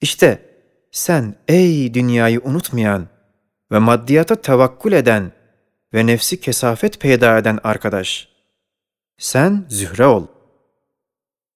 İşte 0.00 0.48
sen 0.92 1.34
ey 1.48 1.94
dünyayı 1.94 2.40
unutmayan 2.40 3.08
ve 3.72 3.78
maddiyata 3.78 4.36
tevakkul 4.36 4.92
eden 4.92 5.32
ve 5.94 6.06
nefsi 6.06 6.40
kesafet 6.40 7.00
peyda 7.00 7.38
eden 7.38 7.58
arkadaş. 7.64 8.28
Sen 9.18 9.66
zühre 9.68 10.06
ol. 10.06 10.26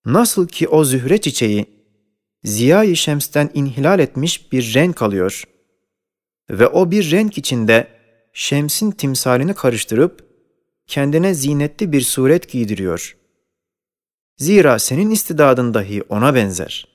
Nasıl 0.04 0.48
ki 0.48 0.68
o 0.68 0.84
zühre 0.84 1.20
çiçeği 1.20 1.66
ziya-i 2.44 2.96
şemsten 2.96 3.50
inhilal 3.54 3.98
etmiş 4.00 4.52
bir 4.52 4.74
renk 4.74 5.02
alıyor 5.02 5.44
ve 6.50 6.68
o 6.68 6.90
bir 6.90 7.10
renk 7.10 7.38
içinde 7.38 7.88
şemsin 8.32 8.90
timsalini 8.90 9.54
karıştırıp 9.54 10.26
kendine 10.86 11.34
zinetli 11.34 11.92
bir 11.92 12.00
suret 12.00 12.48
giydiriyor. 12.48 13.16
Zira 14.36 14.78
senin 14.78 15.10
istidadın 15.10 15.74
dahi 15.74 16.02
ona 16.02 16.34
benzer. 16.34 16.91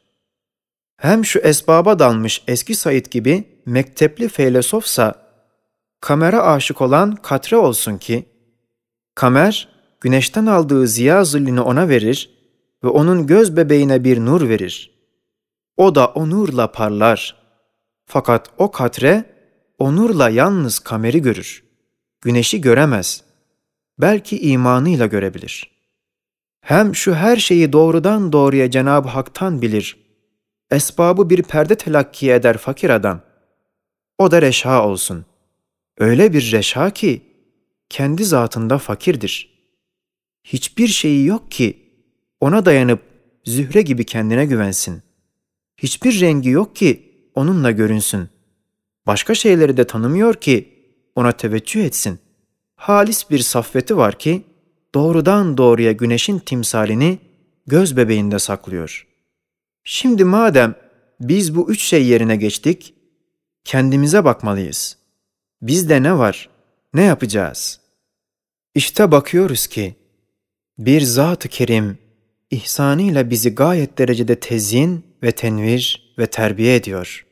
Hem 0.97 1.25
şu 1.25 1.39
esbaba 1.39 1.99
dalmış 1.99 2.43
eski 2.47 2.75
Said 2.75 3.05
gibi 3.05 3.43
mektepli 3.65 4.29
feylesofsa, 4.29 5.15
kamera 6.01 6.43
aşık 6.43 6.81
olan 6.81 7.15
katre 7.15 7.57
olsun 7.57 7.97
ki, 7.97 8.25
kamer 9.15 9.69
güneşten 10.01 10.45
aldığı 10.45 10.87
ziya 10.87 11.23
zillini 11.23 11.61
ona 11.61 11.89
verir 11.89 12.29
ve 12.83 12.87
onun 12.87 13.27
göz 13.27 13.57
bebeğine 13.57 14.03
bir 14.03 14.19
nur 14.19 14.49
verir. 14.49 14.97
O 15.77 15.95
da 15.95 16.07
o 16.07 16.29
nurla 16.29 16.71
parlar. 16.71 17.35
Fakat 18.05 18.49
o 18.57 18.71
katre, 18.71 19.25
o 19.77 19.95
nurla 19.95 20.29
yalnız 20.29 20.79
kameri 20.79 21.21
görür. 21.21 21.63
Güneşi 22.21 22.61
göremez. 22.61 23.23
Belki 23.99 24.39
imanıyla 24.39 25.05
görebilir. 25.05 25.71
Hem 26.61 26.95
şu 26.95 27.15
her 27.15 27.37
şeyi 27.37 27.73
doğrudan 27.73 28.31
doğruya 28.31 28.71
Cenab-ı 28.71 29.07
Hak'tan 29.07 29.61
bilir. 29.61 30.06
Esbabı 30.71 31.29
bir 31.29 31.43
perde 31.43 31.75
telakki 31.75 32.31
eder 32.31 32.57
fakir 32.57 32.89
adam. 32.89 33.21
O 34.17 34.31
da 34.31 34.41
reşha 34.41 34.87
olsun. 34.87 35.25
Öyle 35.97 36.33
bir 36.33 36.51
reşha 36.51 36.89
ki, 36.89 37.21
kendi 37.89 38.25
zatında 38.25 38.77
fakirdir. 38.77 39.57
Hiçbir 40.43 40.87
şeyi 40.87 41.25
yok 41.25 41.51
ki, 41.51 41.91
ona 42.39 42.65
dayanıp 42.65 43.01
zühre 43.45 43.81
gibi 43.81 44.05
kendine 44.05 44.45
güvensin. 44.45 45.01
Hiçbir 45.77 46.21
rengi 46.21 46.49
yok 46.49 46.75
ki 46.75 47.13
onunla 47.35 47.71
görünsün. 47.71 48.29
Başka 49.07 49.35
şeyleri 49.35 49.77
de 49.77 49.87
tanımıyor 49.87 50.33
ki 50.33 50.73
ona 51.15 51.31
teveccüh 51.31 51.85
etsin. 51.85 52.19
Halis 52.75 53.29
bir 53.29 53.39
saffeti 53.39 53.97
var 53.97 54.19
ki 54.19 54.43
doğrudan 54.95 55.57
doğruya 55.57 55.91
güneşin 55.91 56.39
timsalini 56.39 57.19
göz 57.67 57.97
bebeğinde 57.97 58.39
saklıyor. 58.39 59.06
Şimdi 59.89 60.23
madem 60.23 60.75
biz 61.19 61.55
bu 61.55 61.71
üç 61.71 61.81
şey 61.81 62.05
yerine 62.05 62.35
geçtik, 62.35 62.93
kendimize 63.63 64.25
bakmalıyız. 64.25 64.97
Bizde 65.61 66.03
ne 66.03 66.17
var? 66.17 66.49
Ne 66.93 67.03
yapacağız? 67.03 67.79
İşte 68.75 69.11
bakıyoruz 69.11 69.67
ki 69.67 69.95
bir 70.77 71.01
Zat-ı 71.01 71.49
Kerim 71.49 71.97
ihsanıyla 72.51 73.29
bizi 73.29 73.55
gayet 73.55 73.97
derecede 73.97 74.39
tezyin 74.39 75.05
ve 75.23 75.31
tenvir 75.31 76.13
ve 76.17 76.27
terbiye 76.27 76.75
ediyor. 76.75 77.25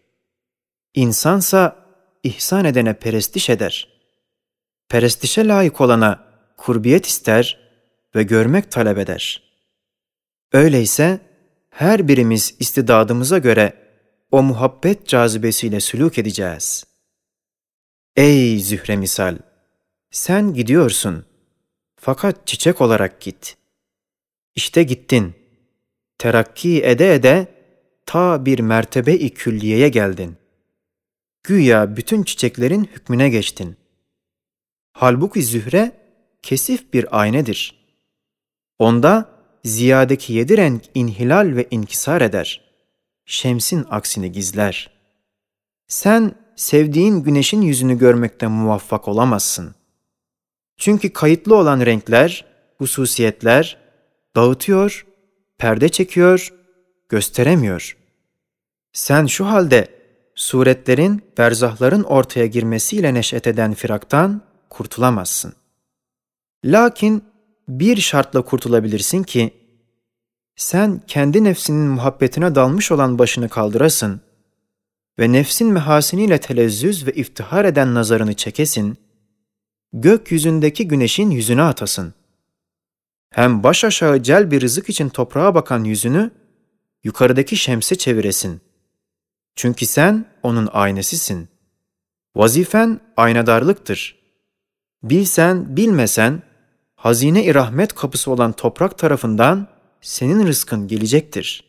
İnsansa 0.94 1.76
ihsan 2.24 2.66
edene 2.66 2.94
perestiş 2.94 3.50
eder. 3.50 3.90
Perestişe 4.90 5.48
layık 5.48 5.82
olana 5.82 6.26
kurbiyet 6.58 7.06
ister 7.06 7.60
ve 8.16 8.24
görmek 8.24 8.72
talep 8.72 8.98
eder. 8.98 9.44
Öyleyse 10.52 11.25
her 11.76 12.08
birimiz 12.08 12.56
istidadımıza 12.60 13.38
göre 13.38 13.74
o 14.32 14.44
muhabbet 14.44 15.08
cazibesiyle 15.08 15.80
sülük 15.80 16.18
edeceğiz. 16.18 16.86
Ey 18.16 18.60
zühre 18.60 18.96
misal! 18.96 19.38
Sen 20.12 20.54
gidiyorsun. 20.54 21.26
Fakat 21.96 22.48
çiçek 22.48 22.82
olarak 22.82 23.22
git. 23.22 23.58
İşte 24.56 24.84
gittin. 24.84 25.34
Terakki 26.18 26.84
ede 26.84 27.14
ede 27.14 27.48
ta 28.06 28.46
bir 28.46 28.60
mertebe-i 28.60 29.30
külliyeye 29.30 29.90
geldin. 29.90 30.38
Güya 31.44 31.98
bütün 31.98 32.24
çiçeklerin 32.24 32.84
hükmüne 32.84 33.30
geçtin. 33.30 33.78
Halbuki 34.94 35.44
zühre 35.44 35.92
kesif 36.42 36.94
bir 36.94 37.22
aynedir. 37.22 37.86
Onda 38.80 39.35
ziyadeki 39.66 40.34
yedi 40.34 40.58
renk 40.58 40.82
inhilal 40.94 41.56
ve 41.56 41.68
inkisar 41.72 42.22
eder. 42.22 42.62
Şemsin 43.26 43.86
aksini 43.90 44.32
gizler. 44.32 44.90
Sen 45.88 46.36
sevdiğin 46.56 47.24
güneşin 47.24 47.62
yüzünü 47.62 47.98
görmekte 47.98 48.48
muvaffak 48.48 49.08
olamazsın. 49.08 49.76
Çünkü 50.78 51.14
kayıtlı 51.14 51.56
olan 51.56 51.86
renkler, 51.86 52.46
hususiyetler 52.78 53.78
dağıtıyor, 54.36 55.06
perde 55.58 55.90
çekiyor, 55.90 56.54
gösteremiyor. 57.10 57.98
Sen 58.94 59.26
şu 59.26 59.46
halde 59.46 59.88
suretlerin, 60.36 61.22
berzahların 61.38 62.04
ortaya 62.04 62.46
girmesiyle 62.46 63.14
neşet 63.14 63.48
eden 63.48 63.74
firaktan 63.74 64.42
kurtulamazsın. 64.70 65.54
Lakin 66.66 67.24
bir 67.68 67.98
şartla 67.98 68.42
kurtulabilirsin 68.42 69.24
ki, 69.24 69.54
sen 70.56 71.02
kendi 71.08 71.44
nefsinin 71.44 71.88
muhabbetine 71.88 72.56
dalmış 72.56 72.92
olan 72.92 73.20
başını 73.20 73.50
kaldırasın 73.50 74.22
ve 75.20 75.32
nefsin 75.32 75.68
mehasiniyle 75.68 76.38
telezzüz 76.38 77.08
ve 77.08 77.12
iftihar 77.12 77.66
eden 77.66 77.94
nazarını 77.94 78.34
çekesin, 78.34 78.98
gökyüzündeki 79.94 80.88
güneşin 80.88 81.30
yüzüne 81.30 81.62
atasın. 81.62 82.14
Hem 83.30 83.64
baş 83.64 83.84
aşağı 83.84 84.24
cel 84.24 84.52
bir 84.52 84.62
rızık 84.62 84.90
için 84.90 85.10
toprağa 85.10 85.56
bakan 85.56 85.84
yüzünü, 85.84 86.32
yukarıdaki 87.04 87.58
şemse 87.58 87.96
çeviresin. 87.96 88.62
Çünkü 89.56 89.86
sen 89.86 90.26
onun 90.44 90.70
aynesisin. 90.72 91.50
Vazifen 92.36 93.00
aynadarlıktır. 93.18 94.20
Bilsen, 95.04 95.78
bilmesen, 95.78 96.44
hazine-i 96.96 97.56
rahmet 97.56 97.94
kapısı 97.94 98.32
olan 98.32 98.52
toprak 98.52 98.98
tarafından 98.98 99.68
senin 100.02 100.48
rızkın 100.48 100.88
gelecektir. 100.88 101.64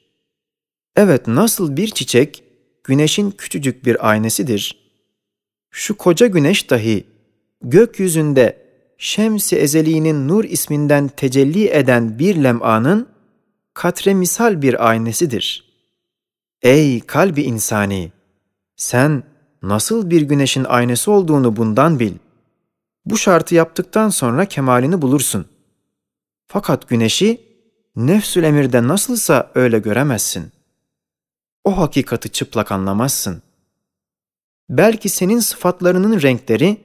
Evet 0.97 1.27
nasıl 1.27 1.77
bir 1.77 1.89
çiçek 1.89 2.45
güneşin 2.85 3.31
küçücük 3.31 3.85
bir 3.85 4.11
aynesidir. 4.11 4.87
Şu 5.71 5.97
koca 5.97 6.27
güneş 6.27 6.71
dahi 6.71 7.05
gökyüzünde 7.63 8.67
Şems-i 8.99 10.29
nur 10.29 10.45
isminden 10.45 11.09
tecelli 11.09 11.69
eden 11.69 12.19
bir 12.19 12.37
lem'anın 12.45 13.09
katre 13.75 14.15
misal 14.15 14.63
bir 14.63 14.89
aynesidir. 14.89 15.65
Ey 16.63 17.01
kalbi 17.01 17.43
insani! 17.43 18.13
Sen 18.77 19.23
nasıl 19.63 20.11
bir 20.11 20.23
güneşin 20.23 20.65
aynası 20.65 21.11
olduğunu 21.13 21.57
bundan 21.57 22.01
bil. 22.01 22.13
Bu 23.07 23.19
şartı 23.19 23.55
yaptıktan 23.55 24.09
sonra 24.09 24.45
kemalini 24.45 25.03
bulursun. 25.03 25.47
Fakat 26.47 26.89
güneşi 26.89 27.41
nefsül 27.97 28.45
emirde 28.45 28.89
nasılsa 28.89 29.51
öyle 29.55 29.79
göremezsin. 29.79 30.53
O 31.65 31.79
hakikati 31.79 32.29
çıplak 32.29 32.73
anlamazsın. 32.73 33.43
Belki 34.69 35.09
senin 35.09 35.41
sıfatlarının 35.41 36.23
renkleri 36.23 36.81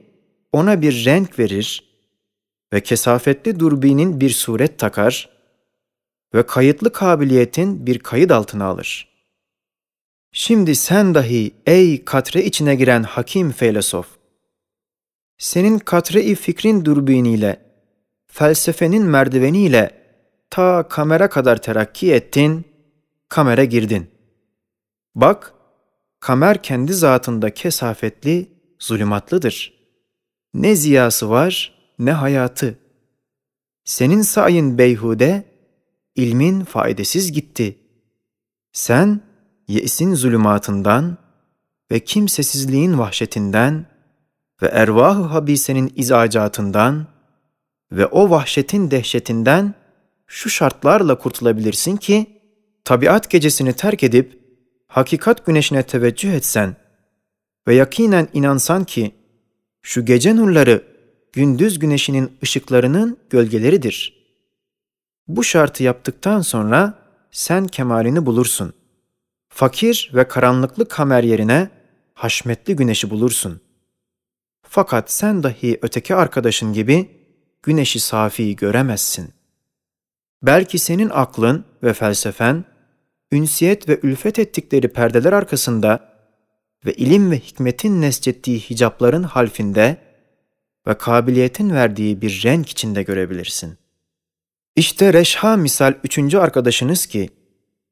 ona 0.52 0.82
bir 0.82 1.04
renk 1.04 1.38
verir 1.38 1.92
ve 2.72 2.80
kesafetli 2.80 3.60
durbinin 3.60 4.20
bir 4.20 4.30
suret 4.30 4.78
takar 4.78 5.28
ve 6.34 6.46
kayıtlı 6.46 6.92
kabiliyetin 6.92 7.86
bir 7.86 7.98
kayıt 7.98 8.30
altına 8.30 8.64
alır. 8.64 9.08
Şimdi 10.32 10.76
sen 10.76 11.14
dahi 11.14 11.54
ey 11.66 12.04
katre 12.04 12.44
içine 12.44 12.74
giren 12.74 13.02
hakim 13.02 13.52
feylesof, 13.52 14.06
senin 15.42 15.78
katre-i 15.78 16.34
fikrin 16.34 16.84
durbiniyle, 16.84 17.60
felsefenin 18.26 19.02
merdiveniyle 19.02 19.90
ta 20.50 20.88
kamera 20.88 21.28
kadar 21.28 21.62
terakki 21.62 22.12
ettin, 22.12 22.64
kamera 23.28 23.64
girdin. 23.64 24.10
Bak, 25.14 25.54
kamer 26.20 26.62
kendi 26.62 26.94
zatında 26.94 27.54
kesafetli, 27.54 28.48
zulümatlıdır. 28.78 29.72
Ne 30.54 30.76
ziyası 30.76 31.30
var, 31.30 31.74
ne 31.98 32.12
hayatı. 32.12 32.78
Senin 33.84 34.22
sayın 34.22 34.78
beyhude, 34.78 35.44
ilmin 36.14 36.64
faydasız 36.64 37.32
gitti. 37.32 37.78
Sen, 38.72 39.20
yesin 39.68 40.14
zulümatından 40.14 41.18
ve 41.90 42.00
kimsesizliğin 42.00 42.98
vahşetinden 42.98 43.91
ve 44.62 44.66
ervah-ı 44.66 45.22
habisenin 45.22 45.92
izacatından 45.96 47.06
ve 47.92 48.06
o 48.06 48.30
vahşetin 48.30 48.90
dehşetinden 48.90 49.74
şu 50.26 50.50
şartlarla 50.50 51.18
kurtulabilirsin 51.18 51.96
ki, 51.96 52.40
tabiat 52.84 53.30
gecesini 53.30 53.72
terk 53.72 54.02
edip 54.02 54.38
hakikat 54.86 55.46
güneşine 55.46 55.82
teveccüh 55.82 56.32
etsen 56.32 56.76
ve 57.68 57.74
yakinen 57.74 58.28
inansan 58.32 58.84
ki 58.84 59.14
şu 59.82 60.04
gece 60.04 60.36
nurları 60.36 60.84
gündüz 61.32 61.78
güneşinin 61.78 62.32
ışıklarının 62.42 63.18
gölgeleridir. 63.30 64.22
Bu 65.28 65.44
şartı 65.44 65.82
yaptıktan 65.82 66.40
sonra 66.40 66.94
sen 67.30 67.66
kemalini 67.66 68.26
bulursun. 68.26 68.72
Fakir 69.48 70.10
ve 70.14 70.28
karanlıklı 70.28 70.88
kamer 70.88 71.22
yerine 71.22 71.70
haşmetli 72.14 72.76
güneşi 72.76 73.10
bulursun. 73.10 73.60
Fakat 74.74 75.10
sen 75.10 75.42
dahi 75.42 75.78
öteki 75.82 76.14
arkadaşın 76.14 76.72
gibi 76.72 77.10
güneşi 77.62 78.00
safi 78.00 78.56
göremezsin. 78.56 79.32
Belki 80.42 80.78
senin 80.78 81.10
aklın 81.12 81.64
ve 81.82 81.92
felsefen, 81.92 82.64
ünsiyet 83.32 83.88
ve 83.88 84.00
ülfet 84.02 84.38
ettikleri 84.38 84.88
perdeler 84.88 85.32
arkasında 85.32 86.14
ve 86.86 86.92
ilim 86.92 87.30
ve 87.30 87.38
hikmetin 87.38 88.00
nescettiği 88.00 88.60
hicapların 88.60 89.22
halfinde 89.22 89.96
ve 90.86 90.94
kabiliyetin 90.94 91.70
verdiği 91.70 92.22
bir 92.22 92.42
renk 92.44 92.68
içinde 92.68 93.02
görebilirsin. 93.02 93.78
İşte 94.76 95.12
Reşha 95.12 95.56
misal 95.56 95.94
üçüncü 96.04 96.38
arkadaşınız 96.38 97.06
ki, 97.06 97.30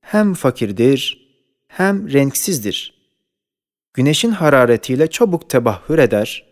hem 0.00 0.35
fakirdir, 0.35 1.29
hem 1.69 2.12
renksizdir. 2.12 2.94
Güneşin 3.94 4.31
hararetiyle 4.31 5.06
çabuk 5.11 5.50
tebahhür 5.50 5.99
eder, 5.99 6.50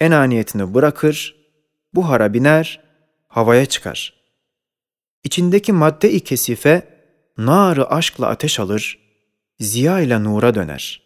enaniyetini 0.00 0.74
bırakır, 0.74 1.36
buhara 1.94 2.34
biner, 2.34 2.80
havaya 3.28 3.66
çıkar. 3.66 4.14
İçindeki 5.24 5.72
madde-i 5.72 6.20
kesife, 6.20 6.88
narı 7.38 7.90
aşkla 7.90 8.26
ateş 8.26 8.60
alır, 8.60 8.98
ziya 9.60 10.00
ile 10.00 10.24
nura 10.24 10.54
döner. 10.54 11.02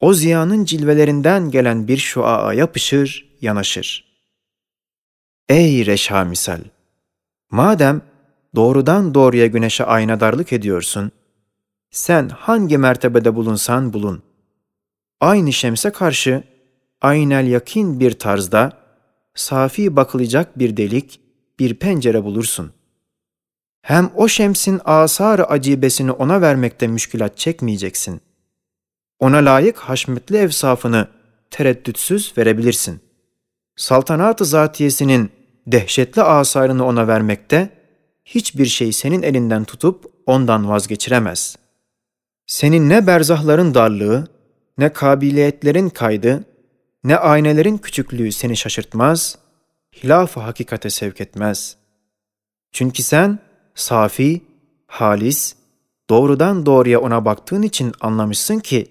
O 0.00 0.14
ziyanın 0.14 0.64
cilvelerinden 0.64 1.50
gelen 1.50 1.88
bir 1.88 1.96
şuaa 1.96 2.52
yapışır, 2.54 3.36
yanaşır. 3.40 4.04
Ey 5.48 5.86
reşha 5.86 6.24
misal! 6.24 6.60
Madem 7.50 8.02
doğrudan 8.54 9.14
doğruya 9.14 9.46
güneşe 9.46 9.84
aynadarlık 9.84 10.52
ediyorsun, 10.52 11.12
sen 11.90 12.28
hangi 12.28 12.78
mertebede 12.78 13.34
bulunsan 13.34 13.92
bulun. 13.92 14.22
Aynı 15.20 15.52
şemse 15.52 15.92
karşı 15.92 16.44
aynel 17.02 17.46
yakin 17.46 18.00
bir 18.00 18.12
tarzda 18.12 18.72
safi 19.34 19.96
bakılacak 19.96 20.58
bir 20.58 20.76
delik, 20.76 21.20
bir 21.58 21.74
pencere 21.74 22.24
bulursun. 22.24 22.72
Hem 23.82 24.10
o 24.16 24.28
şemsin 24.28 24.80
asar 24.84 25.46
acibesini 25.48 26.12
ona 26.12 26.40
vermekte 26.40 26.86
müşkülat 26.86 27.36
çekmeyeceksin. 27.36 28.20
Ona 29.18 29.36
layık 29.36 29.78
haşmetli 29.78 30.36
evsafını 30.36 31.08
tereddütsüz 31.50 32.38
verebilirsin. 32.38 33.00
Saltanat-ı 33.76 34.44
zatiyesinin 34.44 35.30
dehşetli 35.66 36.22
asarını 36.22 36.86
ona 36.86 37.08
vermekte, 37.08 37.70
hiçbir 38.24 38.66
şey 38.66 38.92
senin 38.92 39.22
elinden 39.22 39.64
tutup 39.64 40.12
ondan 40.26 40.68
vazgeçiremez. 40.68 41.56
Senin 42.46 42.88
ne 42.88 43.06
berzahların 43.06 43.74
darlığı, 43.74 44.28
ne 44.78 44.92
kabiliyetlerin 44.92 45.88
kaydı, 45.88 46.44
ne 47.04 47.16
aynelerin 47.16 47.78
küçüklüğü 47.78 48.32
seni 48.32 48.56
şaşırtmaz, 48.56 49.38
hilaf-ı 50.02 50.40
hakikate 50.40 50.90
sevk 50.90 51.20
etmez. 51.20 51.76
Çünkü 52.72 53.02
sen 53.02 53.38
safi, 53.74 54.42
halis, 54.86 55.56
doğrudan 56.10 56.66
doğruya 56.66 57.00
ona 57.00 57.24
baktığın 57.24 57.62
için 57.62 57.92
anlamışsın 58.00 58.58
ki, 58.58 58.86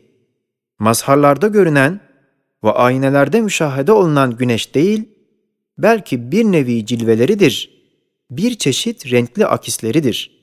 mazharlarda 0.79 1.47
görünen 1.47 1.99
ve 2.63 2.71
aynelerde 2.71 3.41
müşahede 3.41 3.91
olunan 3.91 4.37
güneş 4.37 4.75
değil, 4.75 5.09
belki 5.77 6.31
bir 6.31 6.45
nevi 6.45 6.85
cilveleridir, 6.85 7.81
bir 8.31 8.57
çeşit 8.57 9.11
renkli 9.11 9.45
akisleridir. 9.45 10.41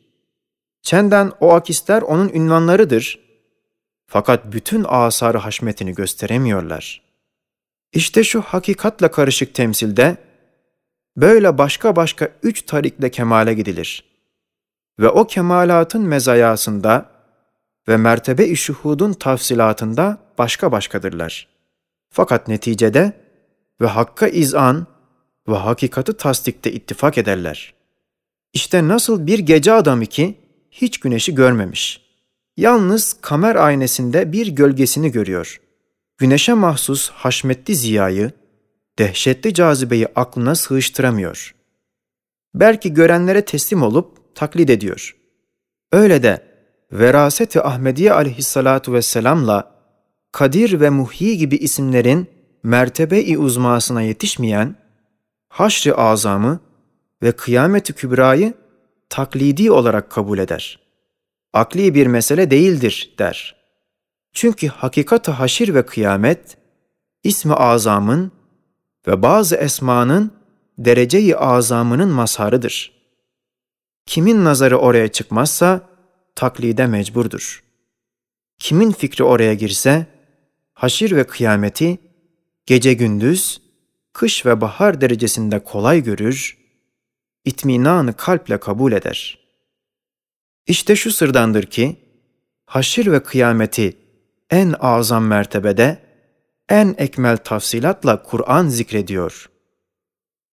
Çenden 0.83 1.33
o 1.41 1.53
akisler 1.53 2.03
onun 2.03 2.29
ünvanlarıdır. 2.29 3.21
Fakat 4.07 4.53
bütün 4.53 4.85
asarı 4.89 5.39
haşmetini 5.39 5.95
gösteremiyorlar. 5.95 7.08
İşte 7.93 8.25
şu 8.25 8.41
hakikatla 8.41 9.11
karışık 9.11 9.55
temsilde, 9.55 10.17
böyle 11.17 11.59
başka 11.59 11.97
başka 11.97 12.29
üç 12.43 12.63
tarikle 12.63 13.11
kemale 13.11 13.55
gidilir. 13.55 14.05
Ve 15.01 15.09
o 15.09 15.27
kemalatın 15.27 16.03
mezayasında 16.03 17.11
ve 17.89 17.97
mertebe-i 17.97 18.57
şuhudun 18.57 19.13
tafsilatında 19.13 20.19
başka 20.39 20.73
başkadırlar. 20.73 21.49
Fakat 22.11 22.49
neticede 22.49 23.13
ve 23.81 23.87
hakka 23.87 24.29
izan 24.29 24.87
ve 25.49 25.57
hakikati 25.57 26.17
tasdikte 26.17 26.73
ittifak 26.73 27.19
ederler. 27.19 27.75
İşte 28.53 28.89
nasıl 28.89 29.27
bir 29.27 29.39
gece 29.39 29.73
adamı 29.73 30.07
ki 30.07 30.35
hiç 30.71 31.01
güneşi 31.01 31.35
görmemiş. 31.35 32.01
Yalnız 32.57 33.17
kamer 33.21 33.57
aynesinde 33.57 34.33
bir 34.33 34.47
gölgesini 34.47 35.13
görüyor. 35.13 35.61
Güneşe 36.19 36.55
mahsus 36.55 37.11
haşmetli 37.11 37.77
ziyayı, 37.77 38.31
dehşetli 38.99 39.55
cazibeyi 39.55 40.07
aklına 40.15 40.55
sığıştıramıyor. 40.55 41.55
Belki 42.55 42.95
görenlere 42.95 43.45
teslim 43.45 43.83
olup 43.83 44.35
taklit 44.35 44.71
ediyor. 44.71 45.17
Öyle 45.93 46.23
de 46.23 46.43
Veraset-i 46.93 47.61
Ahmediye 47.63 48.13
aleyhissalatu 48.13 48.93
vesselamla 48.93 49.75
Kadir 50.33 50.81
ve 50.81 50.91
Muhyi 50.91 51.39
gibi 51.39 51.57
isimlerin 51.57 52.31
mertebe-i 52.63 53.39
uzmasına 53.39 54.03
yetişmeyen, 54.03 54.77
haşr-ı 55.49 55.97
azamı 55.97 56.61
ve 57.23 57.33
kıyamet-i 57.33 57.93
kübrayı 57.93 58.55
taklidi 59.09 59.71
olarak 59.71 60.11
kabul 60.11 60.39
eder. 60.39 60.81
Akli 61.53 61.95
bir 61.95 62.07
mesele 62.07 62.51
değildir 62.51 63.15
der. 63.19 63.58
Çünkü 64.41 64.69
hakikat-ı 64.69 65.31
haşir 65.31 65.75
ve 65.75 65.87
kıyamet, 65.87 66.57
ismi 67.25 67.55
azamın 67.55 68.33
ve 69.07 69.23
bazı 69.23 69.57
esmanın 69.57 70.33
derece-i 70.79 71.37
azamının 71.37 72.09
mazharıdır. 72.09 72.93
Kimin 74.07 74.45
nazarı 74.45 74.79
oraya 74.79 75.09
çıkmazsa 75.09 75.89
taklide 76.35 76.87
mecburdur. 76.87 77.65
Kimin 78.59 78.93
fikri 78.93 79.25
oraya 79.25 79.55
girse, 79.55 80.07
haşir 80.75 81.17
ve 81.17 81.25
kıyameti 81.25 81.99
gece 82.67 82.95
gündüz, 82.95 83.63
kış 84.13 84.47
ve 84.47 84.61
bahar 84.61 85.01
derecesinde 85.01 85.59
kolay 85.59 86.03
görür, 86.03 86.59
itminanı 87.45 88.13
kalple 88.13 88.61
kabul 88.61 88.93
eder. 88.93 89.39
İşte 90.67 90.97
şu 90.97 91.11
sırdandır 91.13 91.65
ki, 91.65 91.97
haşir 92.67 93.13
ve 93.13 93.23
kıyameti 93.23 94.08
en 94.51 94.75
azam 94.81 95.25
mertebede, 95.27 95.99
en 96.69 96.95
ekmel 96.99 97.37
tafsilatla 97.37 98.23
Kur'an 98.23 98.69
zikrediyor. 98.69 99.51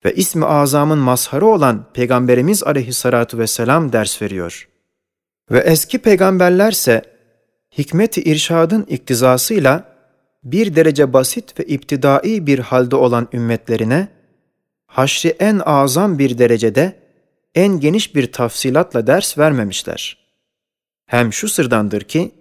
Ve 0.06 0.16
ismi 0.16 0.46
azamın 0.46 0.98
mazharı 0.98 1.46
olan 1.46 1.86
Peygamberimiz 1.94 2.64
aleyhissalatu 2.64 3.38
vesselam 3.38 3.94
ders 3.94 4.22
veriyor. 4.22 4.70
Ve 5.52 5.60
eski 5.60 6.00
peygamberlerse 6.00 7.02
hikmet-i 7.78 8.22
irşadın 8.22 8.84
iktizasıyla 8.84 9.94
bir 10.44 10.76
derece 10.76 11.14
basit 11.14 11.60
ve 11.60 11.64
iptidai 11.64 12.48
bir 12.48 12.60
halde 12.60 12.96
olan 12.96 13.28
ümmetlerine, 13.34 14.08
haşri 14.86 15.30
en 15.30 15.62
azam 15.66 16.20
bir 16.20 16.38
derecede, 16.38 17.00
en 17.56 17.80
geniş 17.80 18.16
bir 18.16 18.32
tafsilatla 18.32 19.08
ders 19.08 19.38
vermemişler. 19.38 20.18
Hem 21.06 21.34
şu 21.34 21.50
sırdandır 21.50 22.02
ki, 22.02 22.32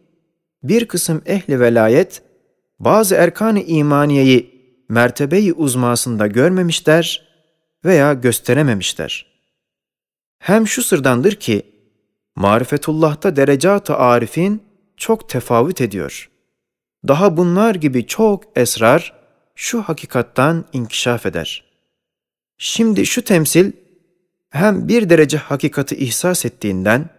bir 0.62 0.88
kısım 0.88 1.22
ehli 1.26 1.60
velayet, 1.60 2.22
bazı 2.78 3.14
erkan-ı 3.14 3.60
imaniyeyi 3.60 4.52
mertebeyi 4.88 5.52
uzmasında 5.52 6.26
görmemişler 6.26 7.28
veya 7.84 8.12
gösterememişler. 8.12 9.26
Hem 10.38 10.66
şu 10.66 10.82
sırdandır 10.82 11.32
ki, 11.32 11.62
marifetullah'ta 12.36 13.36
derecat-ı 13.36 13.96
arifin 13.96 14.62
çok 14.96 15.28
tefavüt 15.28 15.80
ediyor. 15.80 16.30
Daha 17.08 17.36
bunlar 17.36 17.74
gibi 17.74 18.06
çok 18.06 18.44
esrar 18.56 19.12
şu 19.54 19.82
hakikattan 19.82 20.64
inkişaf 20.72 21.26
eder. 21.26 21.64
Şimdi 22.58 23.06
şu 23.06 23.22
temsil 23.22 23.72
hem 24.50 24.88
bir 24.88 25.10
derece 25.10 25.36
hakikati 25.36 25.96
ihsas 25.96 26.44
ettiğinden, 26.44 27.10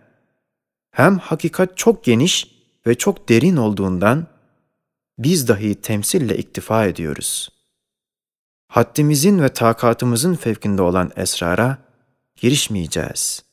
hem 0.91 1.17
hakikat 1.17 1.77
çok 1.77 2.03
geniş 2.03 2.52
ve 2.87 2.95
çok 2.95 3.29
derin 3.29 3.55
olduğundan, 3.55 4.27
biz 5.17 5.47
dahi 5.47 5.75
temsille 5.75 6.37
iktifa 6.37 6.85
ediyoruz. 6.85 7.49
Haddimizin 8.67 9.39
ve 9.39 9.49
takatımızın 9.49 10.35
fevkinde 10.35 10.81
olan 10.81 11.11
esrara 11.15 11.77
girişmeyeceğiz.'' 12.35 13.52